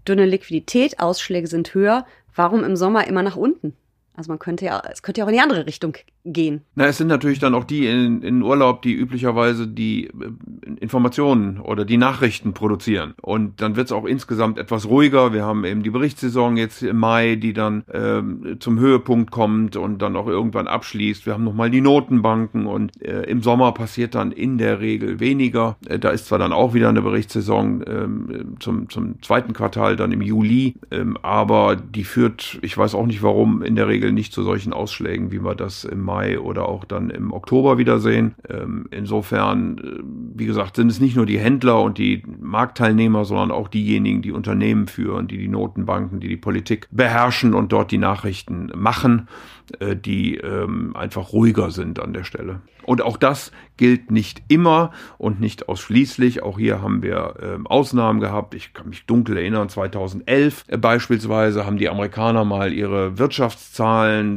dünne 0.07 0.27
Liquidität, 0.27 1.01
Ausschläge 1.01 1.47
sind 1.47 1.73
höher. 1.73 2.05
Warum 2.35 2.65
im 2.65 2.77
Sommer 2.77 3.07
immer 3.07 3.23
nach 3.23 3.37
unten? 3.37 3.75
Also 4.15 4.31
man 4.31 4.39
könnte 4.39 4.67
ja, 4.67 4.83
es 4.91 5.03
könnte 5.03 5.21
ja 5.21 5.25
auch 5.25 5.29
in 5.29 5.35
die 5.35 5.41
andere 5.41 5.67
Richtung 5.67 5.97
gehen. 6.25 6.63
Na, 6.75 6.87
es 6.87 6.99
sind 6.99 7.09
natürlich 7.09 7.39
dann 7.39 7.55
auch 7.55 7.65
die 7.65 7.87
in, 7.87 8.23
in 8.23 8.43
Urlaub, 8.43 8.83
die 8.83 8.93
üblicherweise 8.93 9.67
die 9.67 10.07
äh, 10.07 10.11
Informationen 10.81 11.59
oder 11.59 11.85
die 11.85 11.97
Nachrichten 11.97 12.53
produzieren. 12.53 13.15
Und 13.23 13.61
dann 13.63 13.77
wird 13.77 13.87
es 13.87 13.93
auch 13.93 14.05
insgesamt 14.05 14.59
etwas 14.59 14.87
ruhiger. 14.87 15.33
Wir 15.33 15.45
haben 15.45 15.65
eben 15.65 15.83
die 15.83 15.91
Berichtssaison 15.91 16.57
jetzt 16.57 16.83
im 16.83 16.99
Mai, 16.99 17.37
die 17.37 17.53
dann 17.53 17.85
ähm, 17.93 18.57
zum 18.61 18.79
Höhepunkt 18.79 19.31
kommt 19.31 19.77
und 19.77 20.03
dann 20.03 20.17
auch 20.17 20.27
irgendwann 20.27 20.67
abschließt. 20.67 21.25
Wir 21.25 21.33
haben 21.33 21.45
nochmal 21.45 21.71
die 21.71 21.81
Notenbanken 21.81 22.67
und 22.67 23.01
äh, 23.03 23.23
im 23.23 23.43
Sommer 23.43 23.73
passiert 23.73 24.15
dann 24.15 24.31
in 24.31 24.59
der 24.59 24.81
Regel 24.81 25.21
weniger. 25.21 25.77
Äh, 25.87 25.99
da 25.99 26.11
ist 26.11 26.27
zwar 26.27 26.39
dann 26.39 26.53
auch 26.53 26.75
wieder 26.75 26.89
eine 26.89 27.03
Berichtssaison 27.03 27.83
ähm, 27.87 28.57
zum, 28.61 28.91
zum 28.91 29.23
zweiten 29.23 29.55
Quartal, 29.55 29.97
dann 29.97 30.13
im 30.13 30.21
Juli, 30.21 30.75
ähm, 30.91 31.17
aber 31.23 31.77
die 31.77 32.05
führt, 32.05 32.59
ich 32.63 32.77
weiß 32.77 32.95
auch 32.95 33.07
nicht 33.07 33.23
warum, 33.23 33.63
in 33.63 33.77
der 33.77 33.89
Regel 33.89 34.02
nicht 34.11 34.33
zu 34.33 34.43
solchen 34.43 34.73
Ausschlägen, 34.73 35.31
wie 35.31 35.45
wir 35.45 35.55
das 35.55 35.85
im 35.85 36.01
Mai 36.01 36.41
oder 36.41 36.69
auch 36.69 36.85
dann 36.85 37.11
im 37.11 37.33
Oktober 37.33 37.79
wiedersehen. 37.79 38.35
Ähm, 38.49 38.87
insofern, 38.91 39.79
äh, 39.79 40.03
wie 40.35 40.47
gesagt, 40.47 40.77
sind 40.77 40.91
es 40.91 40.99
nicht 40.99 41.15
nur 41.15 41.27
die 41.27 41.39
Händler 41.39 41.81
und 41.81 41.99
die 41.99 42.23
Marktteilnehmer, 42.41 43.25
sondern 43.25 43.53
auch 43.53 43.69
diejenigen, 43.69 44.23
die 44.23 44.33
Unternehmen 44.33 44.89
führen, 44.89 45.29
die 45.29 45.39
die 45.39 45.49
Notenbanken, 45.49 46.19
die 46.19 46.29
die 46.29 46.37
Politik 46.37 46.89
beherrschen 46.91 47.55
und 47.55 47.73
dort 47.73 47.93
die 47.93 47.99
Nachrichten 47.99 48.73
machen, 48.75 49.29
äh, 49.79 49.95
die 49.95 50.37
ähm, 50.37 50.97
einfach 50.97 51.33
ruhiger 51.33 51.71
sind 51.71 52.01
an 52.01 52.13
der 52.13 52.25
Stelle. 52.25 52.61
Und 52.85 53.03
auch 53.03 53.17
das 53.17 53.53
gilt 53.77 54.11
nicht 54.11 54.43
immer 54.49 54.91
und 55.19 55.41
nicht 55.41 55.69
ausschließlich. 55.69 56.43
Auch 56.43 56.59
hier 56.59 56.83
haben 56.83 57.03
wir 57.03 57.35
ähm, 57.41 57.67
Ausnahmen 57.67 58.21
gehabt. 58.21 58.55
Ich 58.55 58.75
kann 58.75 58.89
mich 58.89 59.07
dunkel 59.07 59.37
erinnern, 59.37 59.69
2011 59.69 60.65
äh, 60.69 60.77
beispielsweise 60.77 61.65
haben 61.65 61.79
die 61.79 61.89
Amerikaner 61.89 62.45
mal 62.45 62.73
ihre 62.73 63.19
Wirtschaftszahlen 63.19 63.92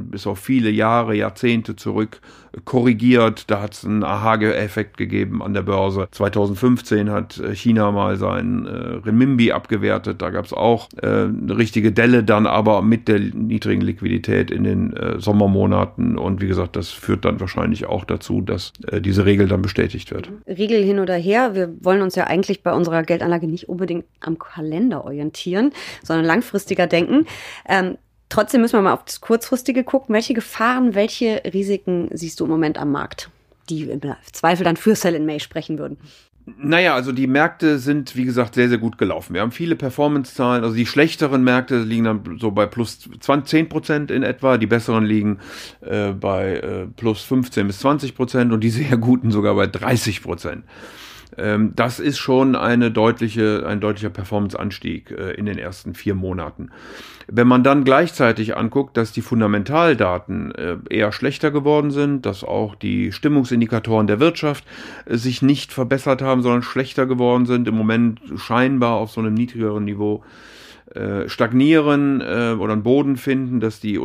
bis 0.09 0.27
auf 0.27 0.39
viele 0.39 0.69
Jahre, 0.69 1.15
Jahrzehnte 1.15 1.75
zurück 1.75 2.21
korrigiert. 2.63 3.49
Da 3.51 3.61
hat 3.61 3.73
es 3.73 3.85
einen 3.85 4.03
Aha-Effekt 4.03 4.97
gegeben 4.97 5.43
an 5.43 5.53
der 5.53 5.63
Börse. 5.63 6.07
2015 6.11 7.09
hat 7.11 7.37
äh, 7.39 7.53
China 7.53 7.91
mal 7.91 8.15
seinen 8.15 8.65
äh, 8.65 8.69
Renminbi 9.05 9.51
abgewertet. 9.51 10.21
Da 10.21 10.29
gab 10.29 10.45
es 10.45 10.53
auch 10.53 10.87
äh, 11.01 11.07
eine 11.07 11.57
richtige 11.57 11.91
Delle 11.91 12.23
dann, 12.23 12.47
aber 12.47 12.81
mit 12.81 13.07
der 13.07 13.19
niedrigen 13.19 13.81
Liquidität 13.81 14.51
in 14.51 14.63
den 14.63 14.93
äh, 14.93 15.19
Sommermonaten. 15.19 16.17
Und 16.17 16.41
wie 16.41 16.47
gesagt, 16.47 16.75
das 16.75 16.91
führt 16.91 17.25
dann 17.25 17.39
wahrscheinlich 17.39 17.87
auch 17.87 18.05
dazu, 18.05 18.41
dass 18.41 18.71
äh, 18.87 19.01
diese 19.01 19.25
Regel 19.25 19.47
dann 19.47 19.61
bestätigt 19.61 20.11
wird. 20.11 20.29
Regel 20.47 20.81
hin 20.83 20.99
oder 20.99 21.15
her. 21.15 21.55
Wir 21.55 21.73
wollen 21.81 22.01
uns 22.01 22.15
ja 22.15 22.25
eigentlich 22.25 22.63
bei 22.63 22.73
unserer 22.73 23.03
Geldanlage 23.03 23.47
nicht 23.47 23.67
unbedingt 23.67 24.05
am 24.21 24.39
Kalender 24.39 25.03
orientieren, 25.03 25.71
sondern 26.03 26.25
langfristiger 26.25 26.87
denken. 26.87 27.25
Ähm, 27.67 27.97
Trotzdem 28.35 28.59
müssen 28.59 28.73
wir 28.73 28.81
mal 28.81 28.91
auf 28.91 29.05
das 29.05 29.21
Kurzfristige 29.21 29.85
gucken. 29.85 30.13
Welche 30.13 30.33
Gefahren, 30.33 30.93
welche 30.93 31.41
Risiken 31.53 32.09
siehst 32.11 32.41
du 32.41 32.43
im 32.43 32.51
Moment 32.51 32.77
am 32.77 32.91
Markt, 32.91 33.29
die 33.69 33.83
im 33.83 34.01
Zweifel 34.29 34.65
dann 34.65 34.75
für 34.75 34.93
Sell 34.93 35.15
in 35.15 35.25
May 35.25 35.39
sprechen 35.39 35.79
würden? 35.79 35.95
Naja, 36.45 36.95
also 36.95 37.13
die 37.13 37.27
Märkte 37.27 37.79
sind, 37.79 38.17
wie 38.17 38.25
gesagt, 38.25 38.55
sehr, 38.55 38.67
sehr 38.67 38.77
gut 38.77 38.97
gelaufen. 38.97 39.33
Wir 39.35 39.41
haben 39.41 39.53
viele 39.53 39.77
Performance-Zahlen. 39.77 40.65
Also 40.65 40.75
die 40.75 40.85
schlechteren 40.85 41.45
Märkte 41.45 41.79
liegen 41.79 42.03
dann 42.03 42.37
so 42.37 42.51
bei 42.51 42.65
plus 42.65 43.07
20, 43.21 43.49
10 43.49 43.69
Prozent 43.69 44.11
in 44.11 44.21
etwa. 44.21 44.57
Die 44.57 44.67
besseren 44.67 45.05
liegen 45.05 45.39
äh, 45.79 46.11
bei 46.11 46.57
äh, 46.57 46.87
plus 46.87 47.21
15 47.21 47.65
bis 47.65 47.79
20 47.79 48.15
Prozent 48.15 48.51
und 48.51 48.59
die 48.65 48.69
sehr 48.69 48.97
guten 48.97 49.31
sogar 49.31 49.55
bei 49.55 49.65
30 49.65 50.21
Prozent. 50.21 50.65
Ähm, 51.37 51.73
das 51.75 51.99
ist 51.99 52.17
schon 52.17 52.55
eine 52.55 52.91
deutliche, 52.91 53.65
ein 53.67 53.79
deutlicher 53.79 54.09
Performanceanstieg 54.09 55.11
äh, 55.11 55.31
in 55.33 55.45
den 55.45 55.57
ersten 55.57 55.93
vier 55.93 56.15
Monaten. 56.15 56.69
Wenn 57.27 57.47
man 57.47 57.63
dann 57.63 57.83
gleichzeitig 57.83 58.55
anguckt, 58.55 58.97
dass 58.97 59.11
die 59.11 59.21
Fundamentaldaten 59.21 60.53
äh, 60.53 60.77
eher 60.89 61.11
schlechter 61.11 61.49
geworden 61.49 61.91
sind, 61.91 62.25
dass 62.25 62.43
auch 62.43 62.75
die 62.75 63.11
Stimmungsindikatoren 63.11 64.07
der 64.07 64.19
Wirtschaft 64.19 64.63
äh, 65.05 65.17
sich 65.17 65.41
nicht 65.41 65.73
verbessert 65.73 66.21
haben, 66.21 66.41
sondern 66.41 66.61
schlechter 66.61 67.05
geworden 67.05 67.45
sind, 67.45 67.67
im 67.67 67.75
Moment 67.75 68.21
scheinbar 68.35 68.95
auf 68.95 69.11
so 69.11 69.21
einem 69.21 69.33
niedrigeren 69.33 69.85
Niveau 69.85 70.23
äh, 70.93 71.27
stagnieren 71.27 72.21
äh, 72.21 72.55
oder 72.59 72.73
einen 72.73 72.83
Boden 72.83 73.17
finden, 73.17 73.59
dass 73.59 73.79
die 73.79 73.97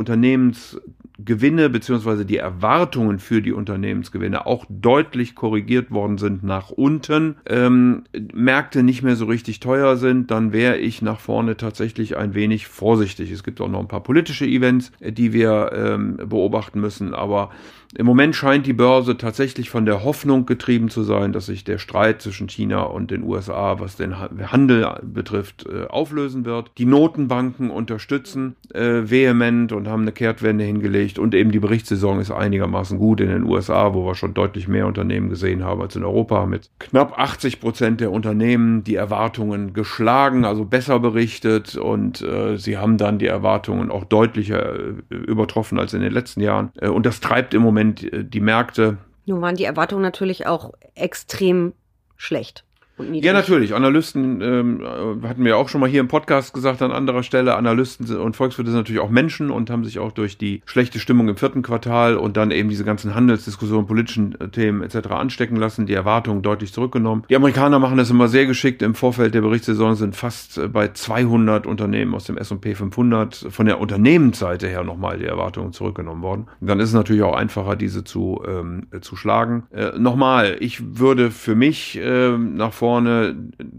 Unternehmensgewinne 1.21 1.71
beziehungsweise 1.71 2.25
die 2.25 2.39
Erwartungen 2.39 3.19
für 3.19 3.43
die 3.43 3.53
Unternehmensgewinne 3.53 4.47
auch 4.47 4.65
deutlich 4.69 5.35
korrigiert 5.35 5.91
worden 5.91 6.19
sind 6.19 6.43
nach 6.43 6.71
unten, 6.71 7.37
ähm, 7.47 8.05
Märkte 8.33 8.83
nicht 8.83 9.03
mehr 9.03 9.17
so 9.17 9.27
richtig 9.27 9.61
teuer 9.61 9.97
sind, 9.97 10.31
dann 10.31 10.53
wäre 10.53 10.79
ich 10.79 11.03
nach 11.03 11.21
vorne 11.21 11.57
tatsächlich 11.57 12.17
ein 12.17 12.35
wenig 12.35 12.67
vorsichtig. 12.67 13.31
Es 13.31 13.45
gibt 13.45 13.61
auch 13.61 13.69
noch 13.69 13.81
ein 13.81 13.89
paar 13.89 14.03
politische 14.03 14.47
Events, 14.47 14.93
äh, 15.01 15.13
die 15.13 15.33
wir 15.33 15.73
ähm, 15.75 16.17
beobachten 16.17 16.81
müssen, 16.81 17.15
aber 17.15 17.51
im 17.97 18.07
Moment 18.07 18.37
scheint 18.37 18.67
die 18.67 18.73
Börse 18.73 19.17
tatsächlich 19.17 19.69
von 19.69 19.85
der 19.85 20.05
Hoffnung 20.05 20.47
getrieben 20.47 20.91
zu 20.91 21.03
sein, 21.03 21.33
dass 21.33 21.47
sich 21.47 21.65
der 21.65 21.79
Streit 21.79 22.23
zwischen 22.23 22.49
China 22.49 22.83
und 22.83 23.11
den 23.11 23.25
USA, 23.25 23.81
was 23.81 23.97
den 23.97 24.17
Handel 24.17 24.89
betrifft, 25.03 25.67
äh, 25.67 25.87
auflösen 25.87 26.45
wird. 26.45 26.71
Die 26.79 26.85
Notenbanken 26.85 27.69
unterstützen 27.69 28.55
äh, 28.73 29.11
vehement 29.11 29.73
und 29.73 29.89
haben 29.89 30.03
eine 30.03 30.13
Kehrtwende 30.13 30.63
hingelegt 30.63 31.10
und 31.19 31.35
eben 31.35 31.51
die 31.51 31.59
Berichtssaison 31.59 32.21
ist 32.21 32.31
einigermaßen 32.31 32.99
gut 32.99 33.21
in 33.21 33.29
den 33.29 33.45
USA, 33.45 33.95
wo 33.95 34.07
wir 34.07 34.15
schon 34.15 34.35
deutlich 34.35 34.69
mehr 34.69 34.87
Unternehmen 34.87 35.29
gesehen 35.29 35.65
haben 35.65 35.81
als 35.81 35.97
in 35.97 36.05
Europa 36.05 36.47
mit 36.47 36.71
knapp 36.79 37.19
80 37.19 37.61
Prozent 37.61 38.01
der 38.01 38.13
Unternehmen 38.13 38.85
die 38.85 38.95
Erwartungen 38.95 39.73
geschlagen, 39.73 40.45
also 40.45 40.65
besser 40.65 41.01
berichtet 41.01 41.77
und 41.77 42.23
äh, 42.23 42.57
sie 42.57 42.79
haben 42.79 42.99
dann 42.99 43.19
die 43.19 43.27
Erwartungen 43.27 43.91
auch 43.91 44.05
deutlicher 44.05 44.75
äh, 44.75 45.15
übertroffen 45.15 45.79
als 45.79 45.95
in 45.95 46.01
den 46.01 46.13
letzten 46.13 46.41
Jahren 46.41 46.71
äh, 46.81 46.89
und 46.89 47.07
das 47.07 47.21
treibt 47.21 47.55
im 47.55 47.63
Moment 47.63 48.03
äh, 48.13 48.25
die 48.25 48.41
Märkte. 48.41 48.99
Nun 49.27 49.41
waren 49.43 49.57
die 49.57 49.65
Erwartungen 49.65 50.03
natürlich 50.03 50.47
auch 50.47 50.73
extrem 50.95 51.73
schlecht. 52.17 52.65
Ja, 53.13 53.33
natürlich. 53.33 53.75
Analysten 53.75 54.41
ähm, 54.41 54.83
hatten 55.23 55.45
wir 55.45 55.57
auch 55.57 55.69
schon 55.69 55.81
mal 55.81 55.89
hier 55.89 56.01
im 56.01 56.09
Podcast 56.09 56.55
gesagt 56.55 56.83
an 56.83 56.93
anderer 56.93 57.23
Stelle. 57.23 57.57
Analysten 57.57 58.17
und 58.17 58.37
Volkswirte 58.37 58.71
sind 58.71 58.79
natürlich 58.79 59.01
auch 59.01 59.11
Menschen 59.11 59.51
und 59.51 59.71
haben 59.71 59.85
sich 59.85 59.99
auch 59.99 60.13
durch 60.13 60.39
die 60.39 60.63
schlechte 60.65 60.99
Stimmung 60.99 61.29
im 61.29 61.37
vierten 61.37 61.63
Quartal 61.63 62.17
und 62.17 62.37
dann 62.37 62.51
eben 62.51 62.69
diese 62.69 62.85
ganzen 62.85 63.15
Handelsdiskussionen, 63.15 63.87
politischen 63.87 64.41
äh, 64.41 64.49
Themen 64.49 64.83
etc. 64.83 65.11
anstecken 65.11 65.57
lassen, 65.57 65.87
die 65.87 65.95
Erwartungen 65.95 66.43
deutlich 66.43 66.73
zurückgenommen. 66.73 67.25
Die 67.29 67.37
Amerikaner 67.37 67.79
machen 67.79 67.97
das 67.97 68.11
immer 68.11 68.29
sehr 68.29 68.47
geschickt. 68.47 68.83
Im 68.83 68.95
Vorfeld 68.95 69.35
der 69.35 69.41
Berichtssaison 69.41 69.97
sind 69.97 70.17
fast 70.17 70.59
äh, 70.59 70.69
bei 70.69 70.89
200 70.93 71.67
Unternehmen 71.67 72.15
aus 72.15 72.25
dem 72.25 72.37
S&P 72.37 72.75
500 72.75 73.47
von 73.51 73.67
der 73.67 73.81
Unternehmensseite 73.81 74.69
her 74.69 74.85
nochmal 74.85 75.19
die 75.19 75.25
Erwartungen 75.25 75.73
zurückgenommen 75.73 76.23
worden. 76.23 76.47
Dann 76.61 76.81
ist 76.81 76.91
es 76.91 76.95
natürlich 76.95 77.23
auch 77.23 77.35
einfacher, 77.35 77.77
diese 77.77 78.05
zu, 78.05 78.43
ähm, 78.47 78.89
zu 79.01 79.17
schlagen. 79.17 79.65
Äh, 79.71 79.99
nochmal, 79.99 80.57
ich 80.61 80.99
würde 80.99 81.31
für 81.31 81.55
mich 81.55 81.99
äh, 81.99 82.37
nach 82.37 82.73
vorne 82.73 82.90
vorne, 82.91 83.37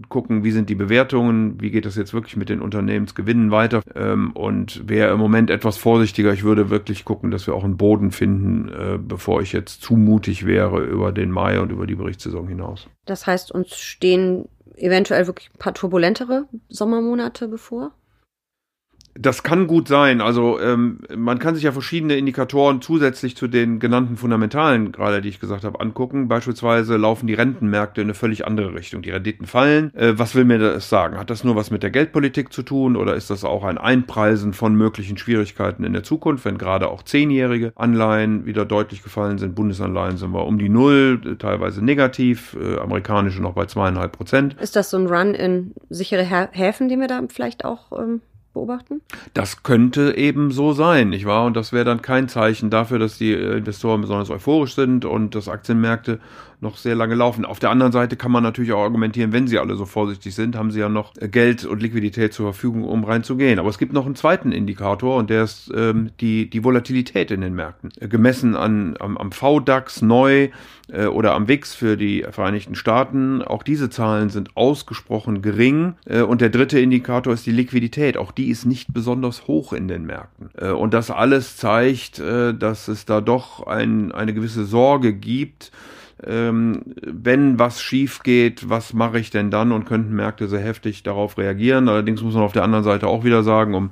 gucken, 0.08 0.46
wie 0.46 0.52
sind 0.52 0.70
die 0.70 0.76
Bewertungen, 0.76 1.60
wie 1.60 1.70
geht 1.70 1.86
das 1.86 1.98
jetzt 1.98 2.14
wirklich 2.14 2.38
mit 2.38 2.48
den 2.48 2.62
Unternehmensgewinnen 2.62 3.52
weiter 3.52 3.82
ähm, 3.94 4.32
und 4.32 4.88
wäre 4.88 5.12
im 5.12 5.20
Moment 5.20 5.50
etwas 5.50 5.76
vorsichtiger. 5.76 6.32
Ich 6.32 6.44
würde 6.44 6.70
wirklich 6.70 7.04
gucken, 7.04 7.30
dass 7.30 7.46
wir 7.46 7.54
auch 7.54 7.66
einen 7.66 7.76
Boden 7.76 8.12
finden, 8.12 8.70
äh, 8.70 8.98
bevor 8.98 9.42
ich 9.42 9.52
jetzt 9.52 9.82
zu 9.82 9.96
mutig 9.96 10.46
wäre 10.46 10.82
über 10.82 11.12
den 11.12 11.30
Mai 11.30 11.60
und 11.60 11.74
über 11.74 11.88
die 11.88 11.96
Berichtssaison 11.96 12.48
hinaus. 12.48 12.88
Das 13.06 13.28
heißt, 13.28 13.52
uns 13.52 13.76
stehen 13.76 14.48
eventuell 14.78 15.28
wirklich 15.28 15.52
ein 15.54 15.60
paar 15.60 15.74
turbulentere 15.74 16.46
Sommermonate 16.70 17.50
bevor? 17.50 17.92
Das 19.14 19.44
kann 19.44 19.68
gut 19.68 19.88
sein. 19.88 20.22
Also 20.22 20.60
ähm, 20.60 21.00
man 21.16 21.40
kann 21.40 21.56
sich 21.56 21.64
ja 21.64 21.72
verschiedene 21.72 22.16
Indikatoren 22.16 22.82
zusätzlich 22.82 23.36
zu 23.36 23.48
den 23.48 23.80
genannten 23.80 24.16
fundamentalen, 24.16 24.92
gerade 24.92 25.22
die 25.22 25.30
ich 25.30 25.40
gesagt 25.40 25.64
habe, 25.64 25.80
angucken. 25.80 26.28
Beispielsweise 26.28 26.96
laufen 26.98 27.28
die 27.28 27.34
Rentenmärkte 27.34 28.02
in 28.02 28.08
eine 28.08 28.14
völlig 28.14 28.46
andere 28.48 28.74
Richtung. 28.74 29.02
Die 29.02 29.12
Renditen 29.12 29.48
fallen. 29.48 29.94
Äh, 29.96 30.18
was 30.18 30.36
will 30.36 30.46
mir 30.46 30.60
das 30.60 30.90
sagen? 30.90 31.18
Hat 31.18 31.30
das 31.30 31.44
nur 31.44 31.56
was 31.56 31.72
mit 31.72 31.84
der 31.84 31.90
Geldpolitik 31.90 32.54
zu 32.54 32.64
tun 32.64 32.96
oder 32.96 33.16
ist 33.16 33.30
das 33.30 33.44
auch 33.44 33.64
ein 33.64 33.78
Einpreisen 33.78 34.54
von 34.54 34.76
möglichen 34.76 35.18
Schwierigkeiten 35.18 35.84
in 35.84 35.94
der 35.94 36.04
Zukunft, 36.04 36.46
wenn 36.46 36.58
gerade 36.58 36.90
auch 36.90 37.04
zehnjährige 37.04 37.74
Anleihen 37.76 38.46
wieder 38.46 38.66
deutlich 38.66 39.04
gefallen 39.04 39.38
sind? 39.38 39.56
Bundesanleihen 39.56 40.18
sind 40.18 40.32
wir 40.32 40.46
um 40.46 40.58
die 40.58 40.70
Null, 40.70 41.38
teilweise 41.38 41.84
negativ, 41.84 42.56
äh, 42.62 42.78
amerikanische 42.78 43.42
noch 43.42 43.54
bei 43.54 43.66
zweieinhalb 43.66 44.14
Prozent. 44.14 44.56
Ist 44.62 44.76
das 44.76 44.90
so 44.90 44.98
ein 44.98 45.08
Run 45.08 45.34
in 45.34 45.74
sichere 45.90 46.24
Häfen, 46.24 46.88
den 46.88 47.02
wir 47.02 47.08
da 47.08 47.22
vielleicht 47.30 47.66
auch 47.66 47.92
ähm, 48.00 48.22
beobachten? 48.54 49.02
Das 49.34 49.64
könnte 49.64 50.16
eben 50.18 50.52
so 50.52 50.74
sein, 50.74 51.10
nicht 51.10 51.26
wahr? 51.26 51.46
Und 51.46 51.56
das 51.56 51.74
wäre 51.74 51.86
dann 51.86 52.02
kein 52.02 52.28
Zeichen 52.28 52.70
dafür, 52.70 53.00
dass 53.00 53.18
die 53.18 53.34
Investoren 53.34 54.02
besonders 54.02 54.30
euphorisch 54.30 54.76
sind 54.76 55.06
und 55.06 55.36
dass 55.36 55.48
Aktienmärkte 55.48 56.20
noch 56.62 56.78
sehr 56.78 56.96
lange 56.96 57.16
laufen. 57.16 57.44
Auf 57.44 57.60
der 57.60 57.72
anderen 57.72 57.92
Seite 57.92 58.16
kann 58.16 58.32
man 58.32 58.44
natürlich 58.44 58.72
auch 58.72 58.84
argumentieren, 58.84 59.34
wenn 59.34 59.48
sie 59.48 59.58
alle 59.58 59.76
so 59.76 59.86
vorsichtig 59.86 60.36
sind, 60.36 60.56
haben 60.56 60.72
sie 60.72 60.80
ja 60.80 60.90
noch 60.90 61.14
Geld 61.16 61.66
und 61.66 61.82
Liquidität 61.82 62.34
zur 62.34 62.54
Verfügung, 62.54 62.84
um 62.84 63.04
reinzugehen. 63.04 63.60
Aber 63.60 63.70
es 63.70 63.80
gibt 63.80 63.94
noch 63.94 64.06
einen 64.06 64.16
zweiten 64.16 64.52
Indikator 64.52 65.18
und 65.18 65.30
der 65.30 65.44
ist 65.44 65.72
ähm, 65.76 66.12
die, 66.20 66.50
die 66.50 66.64
Volatilität 66.64 67.32
in 67.32 67.42
den 67.42 67.56
Märkten. 67.56 67.92
Gemessen 68.00 68.56
an, 68.56 68.96
am, 69.00 69.18
am 69.18 69.32
VDAX 69.32 70.04
neu 70.04 70.50
äh, 70.92 71.06
oder 71.06 71.34
am 71.34 71.48
WIX 71.48 71.74
für 71.74 71.98
die 71.98 72.26
Vereinigten 72.30 72.76
Staaten. 72.76 73.42
Auch 73.42 73.64
diese 73.64 73.90
Zahlen 73.90 74.30
sind 74.30 74.56
ausgesprochen 74.56 75.42
gering. 75.42 75.96
Äh, 76.06 76.22
und 76.22 76.42
der 76.42 76.50
dritte 76.50 76.80
Indikator 76.80 77.34
ist 77.34 77.46
die 77.48 77.52
Liquidität. 77.52 78.18
Auch 78.18 78.32
die 78.32 78.50
ist 78.50 78.66
nicht 78.66 78.94
besonders 78.94 79.48
hoch 79.48 79.74
in 79.74 79.88
den 79.88 80.06
Märkten. 80.06 80.50
Äh, 80.58 80.70
und 80.70 80.94
das 80.94 81.10
alles 81.10 81.58
zeigt, 81.58 82.20
äh, 82.20 82.54
dass 82.54 82.88
es 82.88 83.06
da 83.06 83.20
doch 83.20 83.66
ein, 83.66 84.12
eine 84.12 84.36
gewisse 84.36 84.66
Sorge 84.66 85.14
gibt, 85.14 85.72
ähm, 86.26 86.82
wenn 87.02 87.60
was 87.60 87.82
schief 87.82 88.24
geht, 88.24 88.70
was 88.70 88.94
mache 88.94 89.20
ich 89.20 89.30
denn 89.30 89.52
dann 89.52 89.72
und 89.72 89.86
könnten 89.86 90.16
Märkte 90.16 90.48
sehr 90.48 90.60
heftig 90.60 91.04
darauf 91.04 91.38
reagieren. 91.38 91.90
Allerdings 91.90 92.22
muss 92.22 92.34
man 92.34 92.44
auf 92.44 92.54
der 92.54 92.64
anderen 92.64 92.84
Seite 92.84 93.08
auch 93.08 93.24
wieder 93.24 93.44
sagen, 93.44 93.74
um 93.74 93.92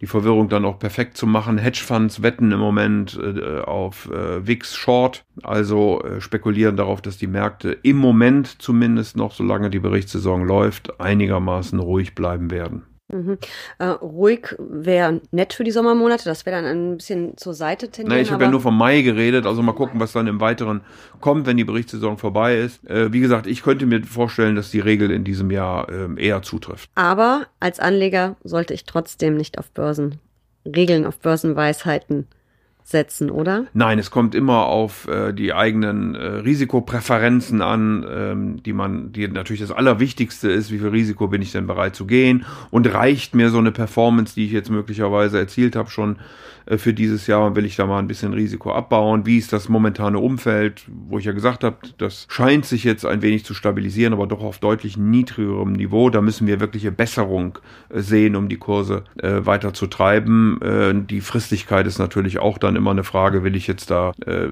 die 0.00 0.06
Verwirrung 0.06 0.48
dann 0.48 0.64
auch 0.64 0.78
perfekt 0.78 1.16
zu 1.16 1.26
machen, 1.26 1.58
Hedgefonds 1.58 2.22
wetten 2.22 2.52
im 2.52 2.60
Moment 2.60 3.18
äh, 3.18 3.60
auf 3.60 4.10
äh, 4.10 4.46
VIX 4.46 4.74
Short, 4.74 5.24
also 5.42 6.02
äh, 6.02 6.20
spekulieren 6.20 6.76
darauf, 6.76 7.00
dass 7.00 7.16
die 7.16 7.26
Märkte 7.26 7.72
im 7.82 7.96
Moment 7.96 8.60
zumindest 8.60 9.16
noch, 9.16 9.32
solange 9.32 9.70
die 9.70 9.78
Berichtssaison 9.78 10.44
läuft, 10.46 11.00
einigermaßen 11.00 11.78
ruhig 11.78 12.14
bleiben 12.14 12.50
werden. 12.50 12.82
Mhm. 13.12 13.38
Äh, 13.78 13.84
ruhig 13.86 14.56
wäre 14.58 15.20
nett 15.30 15.52
für 15.52 15.62
die 15.62 15.70
Sommermonate, 15.70 16.24
das 16.24 16.46
wäre 16.46 16.62
dann 16.62 16.64
ein 16.64 16.96
bisschen 16.96 17.36
zur 17.36 17.52
Seite 17.52 17.90
tendieren. 17.90 18.16
Na, 18.16 18.22
ich 18.22 18.32
habe 18.32 18.44
ja 18.44 18.50
nur 18.50 18.62
vom 18.62 18.76
Mai 18.76 19.02
geredet, 19.02 19.46
also 19.46 19.62
mal 19.62 19.72
gucken, 19.72 20.00
was 20.00 20.12
dann 20.12 20.26
im 20.26 20.40
Weiteren 20.40 20.80
kommt, 21.20 21.46
wenn 21.46 21.56
die 21.56 21.64
Berichtssaison 21.64 22.16
vorbei 22.16 22.56
ist. 22.56 22.88
Äh, 22.88 23.12
wie 23.12 23.20
gesagt, 23.20 23.46
ich 23.46 23.62
könnte 23.62 23.84
mir 23.84 24.02
vorstellen, 24.04 24.56
dass 24.56 24.70
die 24.70 24.80
Regel 24.80 25.10
in 25.10 25.22
diesem 25.22 25.50
Jahr 25.50 25.88
äh, 25.90 26.08
eher 26.16 26.42
zutrifft. 26.42 26.90
Aber 26.94 27.46
als 27.60 27.78
Anleger 27.78 28.36
sollte 28.42 28.72
ich 28.72 28.84
trotzdem 28.84 29.36
nicht 29.36 29.58
auf 29.58 29.70
Börsen, 29.70 30.18
Regeln 30.64 31.04
auf 31.04 31.18
Börsenweisheiten 31.18 32.26
setzen, 32.84 33.30
oder? 33.30 33.64
Nein, 33.72 33.98
es 33.98 34.10
kommt 34.10 34.34
immer 34.34 34.66
auf 34.66 35.08
äh, 35.08 35.32
die 35.32 35.54
eigenen 35.54 36.14
äh, 36.14 36.26
Risikopräferenzen 36.26 37.62
an, 37.62 38.06
ähm, 38.08 38.62
die 38.62 38.74
man, 38.74 39.10
die 39.10 39.26
natürlich 39.26 39.62
das 39.62 39.72
Allerwichtigste 39.72 40.50
ist, 40.50 40.70
wie 40.70 40.78
viel 40.78 40.88
Risiko 40.88 41.26
bin 41.26 41.40
ich 41.40 41.50
denn 41.50 41.66
bereit 41.66 41.96
zu 41.96 42.06
gehen 42.06 42.44
und 42.70 42.92
reicht 42.92 43.34
mir 43.34 43.48
so 43.48 43.58
eine 43.58 43.72
Performance, 43.72 44.34
die 44.34 44.44
ich 44.44 44.52
jetzt 44.52 44.70
möglicherweise 44.70 45.38
erzielt 45.38 45.76
habe, 45.76 45.90
schon 45.90 46.16
äh, 46.66 46.78
für 46.78 46.94
dieses 46.94 47.26
Jahr 47.26 47.46
und 47.46 47.56
will 47.56 47.64
ich 47.64 47.76
da 47.76 47.86
mal 47.86 47.98
ein 47.98 48.06
bisschen 48.06 48.32
Risiko 48.32 48.72
abbauen. 48.72 49.26
Wie 49.26 49.38
ist 49.38 49.52
das 49.52 49.68
momentane 49.68 50.18
Umfeld, 50.18 50.84
wo 50.88 51.18
ich 51.18 51.24
ja 51.24 51.32
gesagt 51.32 51.64
habe, 51.64 51.76
das 51.98 52.26
scheint 52.28 52.64
sich 52.66 52.84
jetzt 52.84 53.04
ein 53.04 53.22
wenig 53.22 53.44
zu 53.44 53.54
stabilisieren, 53.54 54.12
aber 54.12 54.26
doch 54.26 54.42
auf 54.42 54.58
deutlich 54.58 54.96
niedrigerem 54.96 55.72
Niveau. 55.72 56.10
Da 56.10 56.20
müssen 56.20 56.46
wir 56.46 56.60
wirkliche 56.60 56.92
Besserung 56.92 57.58
äh, 57.88 58.00
sehen, 58.00 58.36
um 58.36 58.48
die 58.48 58.56
Kurse 58.56 59.04
äh, 59.16 59.44
weiter 59.44 59.74
zu 59.74 59.86
treiben. 59.86 60.60
Äh, 60.62 60.94
die 60.94 61.20
Fristigkeit 61.20 61.86
ist 61.86 61.98
natürlich 61.98 62.38
auch 62.38 62.58
dann 62.58 62.73
immer 62.76 62.90
eine 62.90 63.04
Frage, 63.04 63.44
will 63.44 63.56
ich 63.56 63.66
jetzt 63.66 63.90
da 63.90 64.12
äh, 64.26 64.48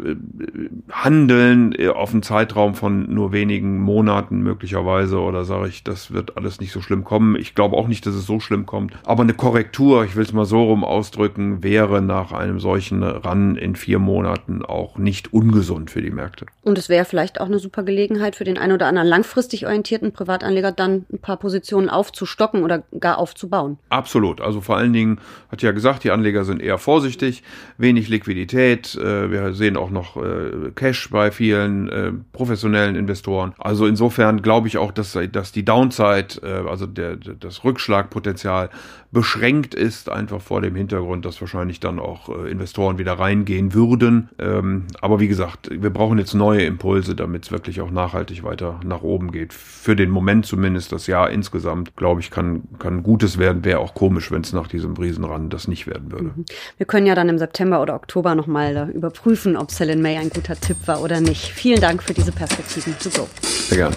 handeln 0.91 1.75
äh, 1.79 1.89
auf 1.89 2.13
einen 2.13 2.23
Zeitraum 2.23 2.75
von 2.75 3.13
nur 3.13 3.33
wenigen 3.33 3.81
Monaten 3.81 4.41
möglicherweise 4.43 5.19
oder 5.19 5.45
sage 5.45 5.69
ich, 5.69 5.85
das 5.85 6.13
wird 6.13 6.37
alles 6.37 6.61
nicht 6.61 6.73
so 6.73 6.81
schlimm 6.81 7.05
kommen. 7.05 7.37
Ich 7.37 7.55
glaube 7.55 7.77
auch 7.77 7.89
nicht, 7.89 8.07
dass 8.07 8.15
es 8.15 8.27
so 8.27 8.41
schlimm 8.41 8.67
kommt, 8.67 8.95
aber 9.05 9.23
eine 9.23 9.35
Korrektur, 9.35 10.05
ich 10.05 10.17
will 10.17 10.25
es 10.25 10.33
mal 10.33 10.45
so 10.45 10.63
rum 10.65 10.85
ausdrücken, 10.85 11.63
wäre 11.63 12.03
nach 12.03 12.33
einem 12.33 12.61
solchen 12.61 13.03
Run 13.03 13.57
in 13.57 13.77
vier 13.77 13.99
Monaten 13.99 14.65
auch 14.65 14.99
nicht 14.99 15.33
ungesund 15.33 15.91
für 15.91 16.03
die 16.03 16.11
Märkte. 16.11 16.47
Und 16.63 16.79
es 16.79 16.89
wäre 16.89 17.05
vielleicht 17.05 17.41
auch 17.41 17.47
eine 17.47 17.59
super 17.59 17.83
Gelegenheit 17.83 18.37
für 18.37 18.45
den 18.45 18.59
einen 18.59 18.73
oder 18.73 18.87
anderen 18.87 19.09
langfristig 19.09 19.67
orientierten 19.67 20.13
Privatanleger 20.13 20.73
dann 20.73 21.05
ein 21.13 21.19
paar 21.19 21.37
Positionen 21.37 21.89
aufzustocken 21.89 22.63
oder 22.63 22.83
gar 22.99 23.19
aufzubauen. 23.19 23.79
Absolut. 23.89 24.41
Also 24.41 24.61
vor 24.61 24.77
allen 24.77 24.93
Dingen 24.93 25.19
hat 25.51 25.63
ja 25.63 25.73
gesagt, 25.73 26.05
die 26.05 26.11
Anleger 26.11 26.45
sind 26.45 26.63
eher 26.63 26.79
vorsichtig, 26.79 27.43
wenig 27.79 28.09
Liquidität. 28.13 28.95
Äh, 28.95 29.31
wir 29.31 29.53
sehen 29.55 29.77
auch 29.77 29.91
noch 29.91 30.17
äh, 30.17 30.71
Cash 30.75 31.11
bei 31.11 31.31
vielen 31.31 31.89
äh, 31.89 32.13
professionellen 32.33 32.95
Investoren. 32.95 33.55
Also 33.59 33.87
insofern 33.87 34.43
glaube 34.43 34.69
ich 34.69 34.79
auch, 34.79 34.93
dass, 34.93 35.19
dass 35.33 35.53
die 35.53 35.65
Downside, 35.65 36.43
also 36.69 36.87
der, 36.87 37.17
das 37.17 37.65
Rückschlagpotenzial 37.65 38.71
beschränkt 39.11 39.75
ist, 39.75 40.09
einfach 40.09 40.41
vor 40.41 40.61
dem 40.63 40.75
Hintergrund, 40.75 41.25
dass 41.25 41.41
wahrscheinlich 41.41 41.81
dann 41.81 41.99
auch 41.99 42.29
Investoren 42.47 42.99
wieder 42.99 43.13
reingehen 43.13 43.75
würden. 43.75 44.31
Ähm, 44.39 44.87
aber 45.01 45.21
wie 45.21 45.29
gesagt, 45.29 45.69
wir 45.71 45.91
brauchen 45.91 46.19
jetzt 46.19 46.35
neue 46.35 46.63
Impulse, 46.63 47.15
damit 47.15 47.45
es 47.45 47.53
wirklich 47.53 47.81
auch 47.81 47.91
nachhaltig 47.91 48.43
weiter 48.43 48.81
nach 48.85 49.03
oben 49.03 49.31
geht. 49.31 49.53
Für 49.53 49.97
den 49.97 50.11
Moment 50.11 50.47
zumindest 50.47 50.93
das 50.93 51.07
Jahr 51.07 51.31
insgesamt, 51.31 51.97
glaube 51.97 52.21
ich, 52.21 52.31
kann, 52.31 52.63
kann 52.79 53.03
Gutes 53.03 53.39
werden. 53.39 53.65
Wäre 53.65 53.81
auch 53.81 53.95
komisch, 53.95 54.31
wenn 54.31 54.43
es 54.43 54.53
nach 54.53 54.67
diesem 54.67 54.95
Riesenrand 54.95 55.53
das 55.53 55.69
nicht 55.69 55.87
werden 55.87 56.11
würde. 56.11 56.33
Mhm. 56.37 56.45
Wir 56.77 56.87
können 56.87 57.07
ja 57.07 57.15
dann 57.15 57.29
im 57.29 57.39
September 57.39 57.83
oder 57.83 57.95
Oktober 58.03 58.35
nochmal 58.35 58.77
äh, 58.77 58.97
überprüfen, 58.97 59.57
ob 59.57 59.71
Sell 59.71 59.89
in 59.89 60.03
May 60.03 60.17
ein 60.17 60.29
guter 60.29 60.59
Tipp 60.59 60.77
war 60.87 61.03
oder 61.03 61.21
nicht. 61.21 61.53
Vielen 61.53 61.81
Dank 61.81 62.03
für 62.03 62.13
diese 62.13 62.33
Perspektiven 62.33 62.97
to 62.99 63.11
go. 63.11 63.29
Sehr 63.43 63.79
gerne. 63.79 63.97